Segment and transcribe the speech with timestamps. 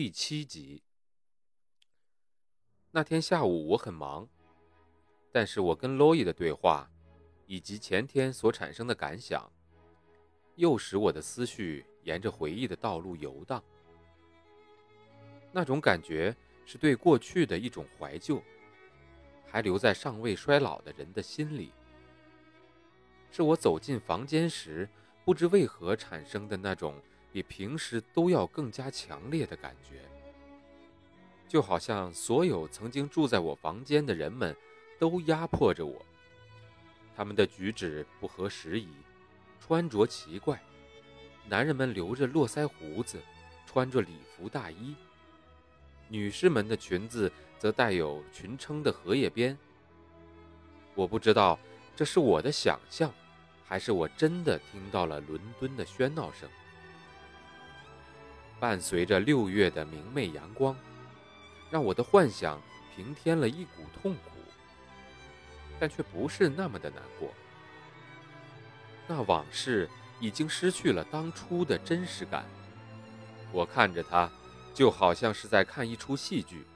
[0.00, 0.82] 第七集。
[2.90, 4.26] 那天下午我很忙。
[5.30, 6.90] 但是我跟洛伊的对话，
[7.44, 9.52] 以及前天所产生的感想，
[10.54, 13.62] 又使我的思绪沿着回忆的道路游荡。
[15.52, 18.42] 那种感觉是对过去的一种怀旧，
[19.46, 21.72] 还留在尚未衰老的人的心里。
[23.30, 24.88] 是我走进房间时，
[25.26, 26.94] 不知为何产生的那种
[27.32, 30.02] 比平时都要更加强烈的感觉，
[31.48, 34.56] 就好像所有曾经住在我房间的人们。
[35.00, 36.04] 都压迫着我。
[37.16, 38.86] 他们的举止不合时宜，
[39.58, 40.60] 穿着奇怪。
[41.48, 43.18] 男人们留着络腮胡子，
[43.64, 44.94] 穿着礼服大衣；
[46.06, 49.56] 女士们的裙子则带有裙撑的荷叶边。
[50.94, 51.58] 我不知道
[51.96, 53.10] 这是我的想象，
[53.64, 56.46] 还是我真的听到了伦敦的喧闹声。
[58.60, 60.76] 伴随着六月的明媚阳光，
[61.70, 62.60] 让我的幻想
[62.94, 64.30] 平添了一股痛苦。
[65.80, 67.32] 但却不是那么的难过。
[69.08, 69.88] 那往事
[70.20, 72.44] 已经失去了当初的真实感。
[73.50, 74.30] 我看着他，
[74.74, 76.66] 就好像是在看一出戏剧，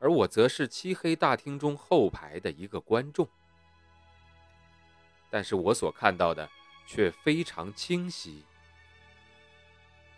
[0.00, 3.28] 而我则是漆黑大厅中后排的一个观众。
[5.28, 6.48] 但是我所看到的
[6.86, 8.42] 却非常清晰。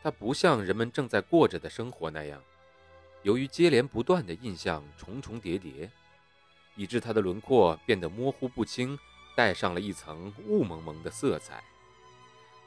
[0.03, 2.43] 它不像人们正在过着的生活那样，
[3.23, 5.91] 由于接连不断的印象重重叠叠。
[6.75, 8.99] 以致它的轮廓变得模糊不清，
[9.37, 11.63] 带上了一层雾蒙蒙的色彩，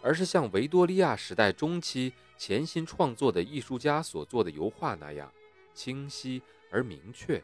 [0.01, 5.31] 而是像维多利亚时代中期潜心创作的艺术家所做的油画那样
[5.73, 7.41] 清晰而明确。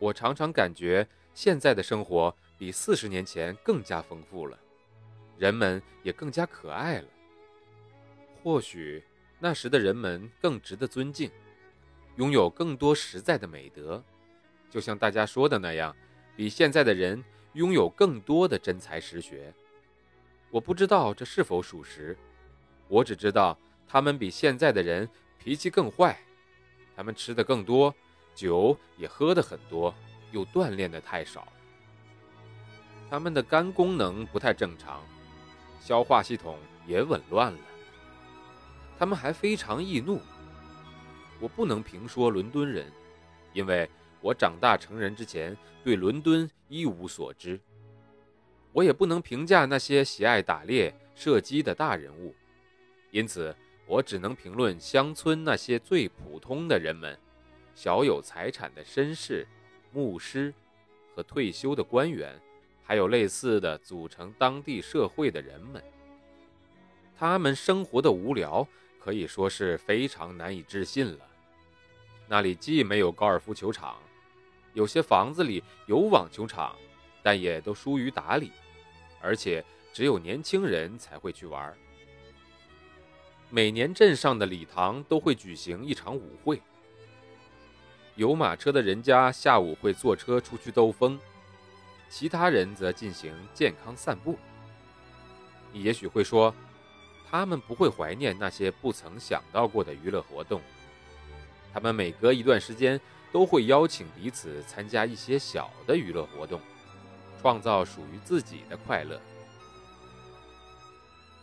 [0.00, 4.58] 我常常感觉现在的生活比四十年前更加丰富了，
[5.38, 7.08] 人们也更加可爱了。
[8.42, 9.02] 或许
[9.38, 11.30] 那时的人们更值得尊敬，
[12.16, 14.02] 拥有更多实在的美德。
[14.68, 15.94] 就像大家说的那样，
[16.36, 17.22] 比现在的人
[17.52, 19.52] 拥有更多的真才实学。
[20.50, 22.16] 我不知道这是否属实，
[22.88, 26.18] 我只知道他们比现在的人脾气更坏，
[26.96, 27.94] 他们吃的更多，
[28.34, 29.94] 酒也喝的很多，
[30.30, 31.46] 又锻炼的太少。
[33.08, 35.00] 他们的肝功能不太正常，
[35.80, 37.58] 消化系统也紊乱了。
[39.02, 40.20] 他们还非常易怒。
[41.40, 42.86] 我不能评说伦敦人，
[43.52, 43.90] 因为。
[44.20, 47.58] 我长大成人之前，对伦敦一无所知。
[48.70, 52.32] 我也不能评价那些喜爱打猎、射击的大人物，
[53.10, 53.52] 因此
[53.84, 57.18] 我只能评论乡村那些最普通的人们，
[57.74, 59.44] 小有财产的绅士、
[59.90, 60.54] 牧师
[61.16, 62.40] 和退休的官员，
[62.84, 65.82] 还有类似的组成当地社会的人们。
[67.18, 68.64] 他们生活的无聊
[69.02, 71.26] 可以说是非常难以置信了。
[72.28, 73.96] 那里既没有高尔夫球场。
[74.74, 76.76] 有些房子里有网球场，
[77.22, 78.52] 但也都疏于打理，
[79.20, 79.62] 而且
[79.92, 81.76] 只有年轻人才会去玩。
[83.50, 86.62] 每年镇上的礼堂都会举行一场舞会，
[88.14, 91.18] 有马车的人家下午会坐车出去兜风，
[92.08, 94.38] 其他人则进行健康散步。
[95.70, 96.54] 你也许会说，
[97.32, 100.60] 他们不会怀念那些不曾想到过的娱乐活动，
[101.74, 103.00] 他们每隔一段时间。
[103.32, 106.60] 都会邀请彼此参加一些小的娱乐活动，
[107.40, 109.18] 创造属于自己的快乐。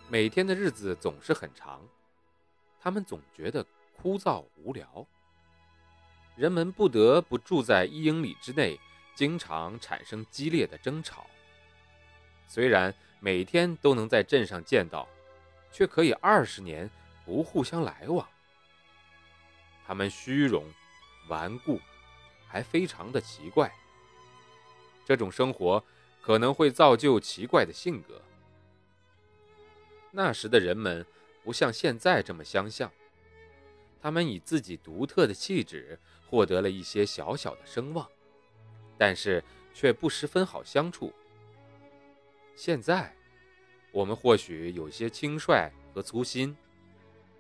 [0.08, 1.82] 每天的日子总是很长，
[2.80, 3.66] 他们总觉得
[4.00, 5.04] 枯燥无聊。
[6.36, 8.80] 人们不得不住在一英里之内，
[9.16, 11.26] 经常产生激烈的争吵。
[12.48, 15.08] 虽然每天都能在镇上见到，
[15.72, 16.90] 却可以二十年
[17.26, 18.28] 不互相来往。
[19.86, 20.66] 他们虚荣。
[21.28, 21.80] 顽固，
[22.48, 23.72] 还非常的奇怪。
[25.06, 25.84] 这种生活
[26.24, 28.20] 可能会造就奇怪的性格。
[30.10, 31.06] 那时的人们
[31.44, 32.92] 不像现在这么相像，
[34.02, 38.10] 他们以自己独特的气质获得了一些小小的声望，
[38.98, 41.14] 但是却不十分好相处。
[42.56, 43.16] 现在，
[43.92, 46.56] 我们或许有些轻率和粗心，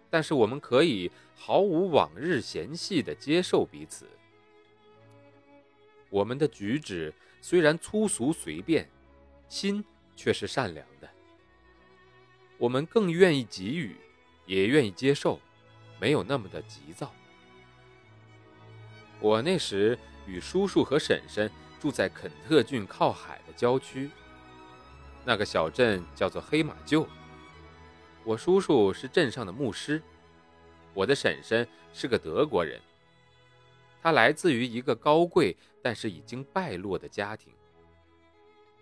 [0.09, 4.07] 但是我们可以毫无往日嫌隙地接受彼此。
[6.09, 8.89] 我们的举止虽然粗俗随便，
[9.47, 9.85] 心
[10.15, 11.07] 却是善良的。
[12.57, 13.95] 我们更愿意给予，
[14.45, 15.39] 也愿意接受，
[15.99, 17.13] 没有那么的急躁。
[19.19, 21.49] 我那时与叔叔和婶婶
[21.79, 24.09] 住在肯特郡靠海的郊区，
[25.29, 27.05] 那个小镇叫做黑马厩。
[28.23, 30.01] 我叔叔是镇上的牧师，
[30.91, 32.81] 我的婶婶是个德国人。
[34.01, 37.53] 他来自于一个高贵但是已经败落的家庭。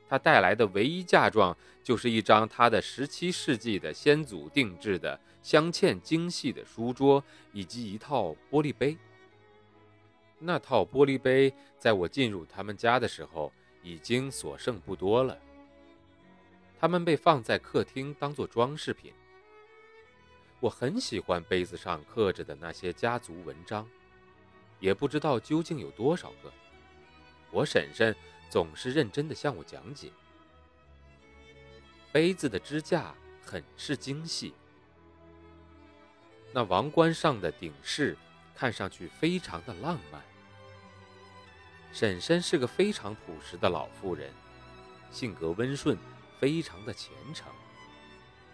[0.07, 1.53] 他带来的唯一嫁妆
[1.83, 7.21] 就是一张他的17世纪的先祖定制的镶嵌精细的书桌，
[7.51, 8.95] 以及一套玻璃杯。
[10.39, 13.51] 那套玻璃杯在我进入他们家的时候
[13.83, 15.37] 已经所剩不多了。
[16.79, 19.13] 它们被放在客厅当做装饰品。
[20.59, 23.87] 我很喜欢杯子上刻着的那些家族文章。
[24.79, 26.53] 也不知道究竟有多少个。
[27.49, 28.15] 我婶婶
[28.47, 30.11] 总是认真地向我讲解。
[32.11, 34.53] 杯子的支架很是精细，
[36.53, 38.15] 那王冠上的顶饰
[38.55, 40.21] 看上去非常的浪漫。
[41.91, 44.31] 婶婶是个非常朴实的老妇人，
[45.09, 45.97] 性格温顺，
[46.39, 47.47] 非常的虔诚。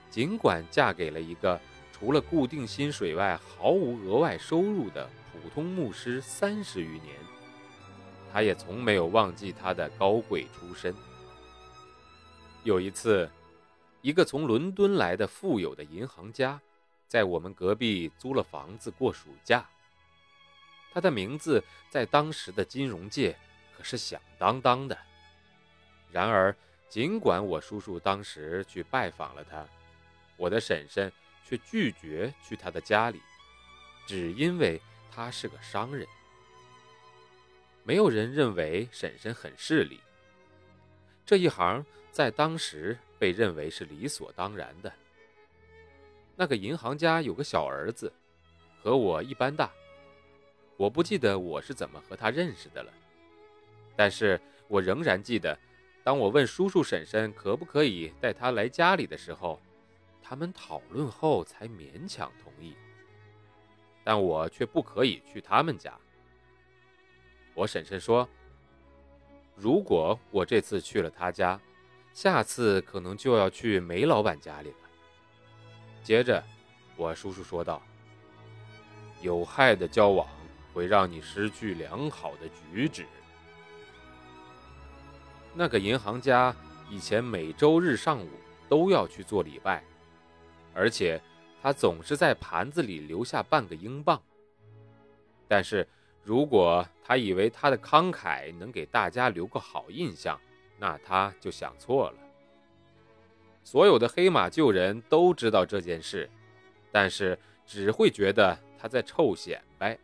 [0.10, 1.60] 尽管嫁给了一个
[1.92, 5.10] 除了固定薪水外毫无额外收入的。
[5.42, 7.18] 普通牧师三十余年，
[8.32, 10.96] 他也从没有忘记他的高贵出身。
[12.64, 13.30] 有一次，
[14.02, 16.62] 一个从伦敦来的富有的银行家，
[17.08, 19.68] 在我们隔壁租了房子过暑假。
[20.94, 23.36] 他的名字在当时的金融界
[23.76, 24.98] 可是响当当的。
[26.12, 26.56] 然而，
[26.94, 29.66] 尽管我叔叔当时去拜访了他，
[30.38, 31.12] 我的婶婶
[31.44, 33.20] 却拒绝去他的家里，
[34.06, 34.80] 只因为。
[35.16, 36.08] 他是个商人，
[37.84, 40.00] 没有人认为婶婶很势利。
[41.24, 44.92] 这一行在当时被认为是理所当然的。
[46.36, 48.12] 那个银行家有个小儿子，
[48.82, 49.72] 和我一般大。
[50.78, 52.92] 我不记得我是怎么和他认识的了，
[53.96, 55.56] 但是我仍然记得，
[56.04, 59.62] 当我问叔叔婶婶可不可以带他来家里的时候，
[60.22, 62.76] 他们讨论后才勉强同意。
[64.04, 65.98] 但我却不可以去他们家。
[67.54, 68.28] 我婶婶说
[69.56, 71.58] ：“如果我这次去了他家，
[72.12, 74.76] 下次可能就要去梅老板家里了。”
[76.04, 76.44] 接着，
[76.98, 77.82] 我叔叔说道
[79.24, 80.28] ：“有害的交往
[80.74, 83.06] 会让你失去良好的举止。”
[85.54, 86.56] 那个银行家
[86.90, 88.30] 以前每周日上午
[88.68, 89.84] 都要去做礼拜，
[90.74, 91.22] 而且。
[91.66, 94.22] 他总是在盘子里留下半个英镑，
[95.48, 95.88] 但是
[96.22, 100.38] 如果他以为他的慷慨能给大家留个好印象，
[100.78, 102.18] 那他就想错了。
[103.64, 106.30] 所有的黑马旧人都知道这件事，
[106.92, 109.98] 但是只会觉得他在臭显摆。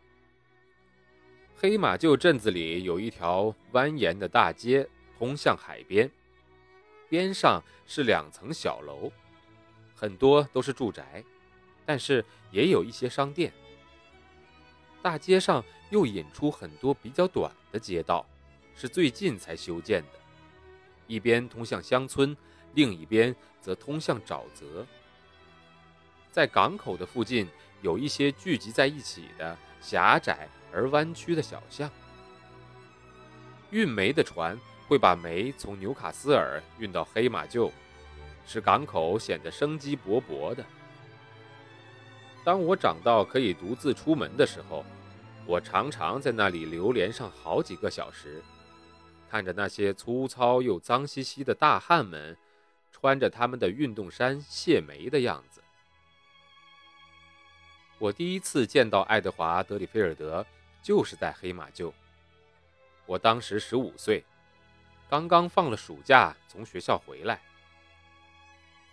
[1.54, 4.88] 黑马厩镇子里有一条蜿蜒的大街，
[5.20, 6.10] 通向海边，
[7.10, 9.12] 边上是两层小楼，
[9.94, 11.22] 很多都是住宅。
[11.84, 13.52] 但是也有一些商店。
[15.02, 18.26] 大街上又引出很多比较短的街道，
[18.74, 20.18] 是最近才修建的，
[21.06, 22.34] 一边通向乡村，
[22.72, 24.86] 另一边则通向沼泽。
[26.30, 27.46] 在港口的附近
[27.82, 31.90] 有一些聚集在一起的狭窄而弯曲的小巷。
[33.70, 34.58] 运煤的船
[34.90, 37.70] 会把煤从纽卡斯尔运到黑马厩，
[38.44, 40.64] 使港口显得生机勃勃的。
[42.44, 44.84] 当我长到可以独自出门的时候，
[45.46, 48.42] 我常常在那里流连上好几个小时，
[49.30, 52.36] 看着那些粗糙又脏兮兮的大汉们
[52.90, 55.62] 穿着他们的运动衫卸煤的样子。
[58.00, 60.44] 我第一次见到爱德华·德里菲尔德，
[60.82, 61.92] 就是在黑马厩。
[63.06, 64.24] 我当时十五岁，
[65.10, 67.42] 刚刚放了暑假从学校回来。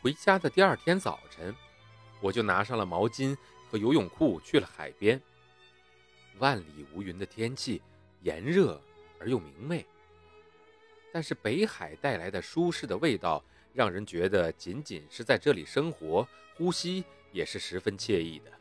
[0.01, 1.55] 回家的第二天早晨。
[2.19, 3.37] 我就拿上了毛巾
[3.69, 5.21] 和游泳裤去了海边。
[6.39, 7.79] 万里无云的天气，
[8.21, 8.81] 炎热
[9.19, 9.85] 而又明媚。
[11.13, 18.51] 但是北海带来的舒适的味道，让人觉得仅仅是在这里生活，呼吸也是十分惬意的。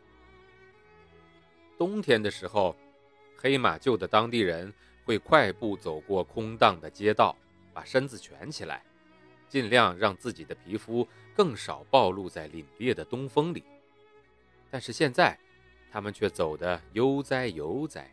[1.78, 2.76] 冬天的时候，
[3.38, 4.70] 黑马厩的当地人
[5.06, 7.34] 会快步走过空荡的街道，
[7.76, 8.82] 把身子蜷起来，
[9.50, 13.62] 尽量让自己的皮肤更少暴露在凛冽的东风里。
[14.70, 15.38] 但是现在，
[15.92, 18.10] 他们却走得悠哉悠哉，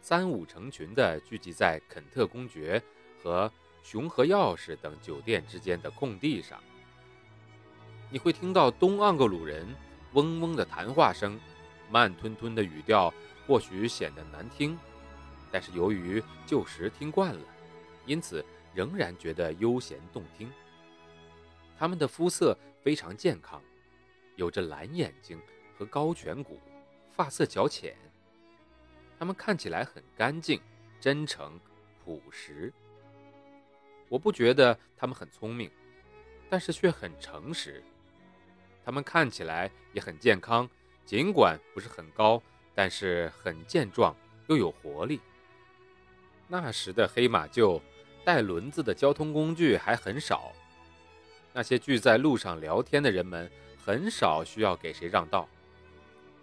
[0.00, 2.80] 三五成群地聚集在肯特公爵
[3.20, 6.62] 和熊和钥匙等酒店之间的空地上。
[8.10, 9.66] 你会听到东盎格鲁人
[10.12, 11.36] 嗡嗡的谈话声，
[11.90, 13.12] 慢吞吞的语调
[13.44, 14.78] 或许显得难听，
[15.50, 17.40] 但是由于旧时听惯了，
[18.06, 18.44] 因此
[18.78, 20.48] 仍然觉得悠闲动听。
[21.76, 23.60] 他们的肤色非常健康，
[24.36, 25.36] 有着蓝眼睛
[25.76, 26.60] 和高颧骨，
[27.10, 27.96] 发色较浅。
[29.18, 30.60] 他们看起来很干净、
[31.00, 31.58] 真诚、
[32.04, 32.72] 朴实。
[34.08, 35.68] 我不觉得他们很聪明，
[36.48, 37.82] 但是却很诚实。
[38.84, 40.70] 他们看起来也很健康，
[41.04, 42.40] 尽管不是很高，
[42.76, 44.14] 但是很健壮
[44.46, 45.18] 又有活力。
[46.46, 47.82] 那时的黑马厩
[48.28, 50.52] 带轮子的交通工具还很少，
[51.54, 53.50] 那些聚在路上聊天的人们
[53.82, 55.48] 很少需要给谁让道，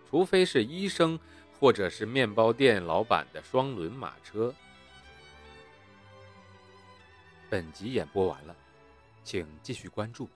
[0.09, 1.19] 除非是医生
[1.59, 4.51] 或者是面包店老板的双轮马车。
[7.51, 8.55] 本集演播完了，
[9.23, 10.27] 请继续关注。